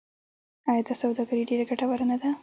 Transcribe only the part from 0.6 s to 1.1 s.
آیا دا